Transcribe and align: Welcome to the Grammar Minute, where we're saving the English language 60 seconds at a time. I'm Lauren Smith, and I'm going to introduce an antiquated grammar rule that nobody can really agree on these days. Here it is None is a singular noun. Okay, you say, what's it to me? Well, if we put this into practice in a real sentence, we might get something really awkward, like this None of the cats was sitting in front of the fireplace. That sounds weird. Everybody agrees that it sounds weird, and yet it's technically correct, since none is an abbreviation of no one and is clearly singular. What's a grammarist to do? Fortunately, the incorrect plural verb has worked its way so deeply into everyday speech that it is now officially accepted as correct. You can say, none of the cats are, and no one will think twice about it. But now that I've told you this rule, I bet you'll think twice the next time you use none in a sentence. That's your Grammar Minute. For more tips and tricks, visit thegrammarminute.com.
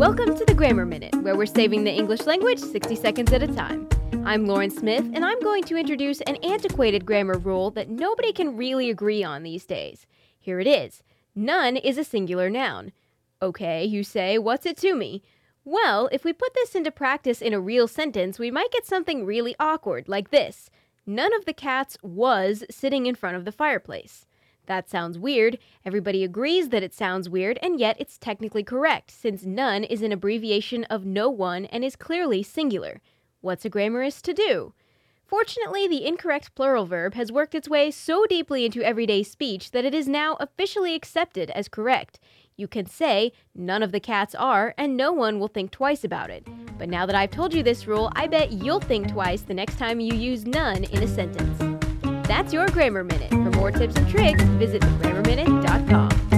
Welcome 0.00 0.34
to 0.34 0.46
the 0.46 0.54
Grammar 0.54 0.86
Minute, 0.86 1.14
where 1.16 1.36
we're 1.36 1.44
saving 1.44 1.84
the 1.84 1.92
English 1.92 2.22
language 2.22 2.58
60 2.58 2.96
seconds 2.96 3.34
at 3.34 3.42
a 3.42 3.46
time. 3.46 3.86
I'm 4.24 4.46
Lauren 4.46 4.70
Smith, 4.70 5.04
and 5.12 5.22
I'm 5.22 5.38
going 5.40 5.62
to 5.64 5.76
introduce 5.76 6.22
an 6.22 6.36
antiquated 6.36 7.04
grammar 7.04 7.36
rule 7.36 7.70
that 7.72 7.90
nobody 7.90 8.32
can 8.32 8.56
really 8.56 8.88
agree 8.88 9.22
on 9.22 9.42
these 9.42 9.66
days. 9.66 10.06
Here 10.38 10.58
it 10.58 10.66
is 10.66 11.02
None 11.34 11.76
is 11.76 11.98
a 11.98 12.04
singular 12.04 12.48
noun. 12.48 12.92
Okay, 13.42 13.84
you 13.84 14.02
say, 14.02 14.38
what's 14.38 14.64
it 14.64 14.78
to 14.78 14.94
me? 14.94 15.22
Well, 15.66 16.08
if 16.10 16.24
we 16.24 16.32
put 16.32 16.54
this 16.54 16.74
into 16.74 16.90
practice 16.90 17.42
in 17.42 17.52
a 17.52 17.60
real 17.60 17.86
sentence, 17.86 18.38
we 18.38 18.50
might 18.50 18.72
get 18.72 18.86
something 18.86 19.26
really 19.26 19.54
awkward, 19.60 20.08
like 20.08 20.30
this 20.30 20.70
None 21.04 21.34
of 21.34 21.44
the 21.44 21.52
cats 21.52 21.98
was 22.02 22.64
sitting 22.70 23.04
in 23.04 23.16
front 23.16 23.36
of 23.36 23.44
the 23.44 23.52
fireplace. 23.52 24.24
That 24.70 24.88
sounds 24.88 25.18
weird. 25.18 25.58
Everybody 25.84 26.22
agrees 26.22 26.68
that 26.68 26.84
it 26.84 26.94
sounds 26.94 27.28
weird, 27.28 27.58
and 27.60 27.80
yet 27.80 27.96
it's 27.98 28.16
technically 28.16 28.62
correct, 28.62 29.10
since 29.10 29.44
none 29.44 29.82
is 29.82 30.00
an 30.00 30.12
abbreviation 30.12 30.84
of 30.84 31.04
no 31.04 31.28
one 31.28 31.64
and 31.64 31.84
is 31.84 31.96
clearly 31.96 32.44
singular. 32.44 33.00
What's 33.40 33.64
a 33.64 33.68
grammarist 33.68 34.22
to 34.22 34.32
do? 34.32 34.72
Fortunately, 35.26 35.88
the 35.88 36.06
incorrect 36.06 36.54
plural 36.54 36.86
verb 36.86 37.14
has 37.14 37.32
worked 37.32 37.56
its 37.56 37.68
way 37.68 37.90
so 37.90 38.26
deeply 38.26 38.64
into 38.64 38.80
everyday 38.84 39.24
speech 39.24 39.72
that 39.72 39.84
it 39.84 39.92
is 39.92 40.06
now 40.06 40.36
officially 40.38 40.94
accepted 40.94 41.50
as 41.50 41.66
correct. 41.66 42.20
You 42.56 42.68
can 42.68 42.86
say, 42.86 43.32
none 43.56 43.82
of 43.82 43.90
the 43.90 43.98
cats 43.98 44.36
are, 44.36 44.72
and 44.78 44.96
no 44.96 45.10
one 45.10 45.40
will 45.40 45.48
think 45.48 45.72
twice 45.72 46.04
about 46.04 46.30
it. 46.30 46.46
But 46.78 46.88
now 46.88 47.06
that 47.06 47.16
I've 47.16 47.32
told 47.32 47.52
you 47.52 47.64
this 47.64 47.88
rule, 47.88 48.12
I 48.14 48.28
bet 48.28 48.52
you'll 48.52 48.78
think 48.78 49.10
twice 49.10 49.42
the 49.42 49.52
next 49.52 49.78
time 49.78 49.98
you 49.98 50.14
use 50.14 50.46
none 50.46 50.84
in 50.84 51.02
a 51.02 51.08
sentence. 51.08 51.69
That's 52.30 52.52
your 52.52 52.68
Grammar 52.68 53.02
Minute. 53.02 53.30
For 53.30 53.50
more 53.58 53.72
tips 53.72 53.96
and 53.96 54.08
tricks, 54.08 54.40
visit 54.44 54.82
thegrammarminute.com. 54.82 56.29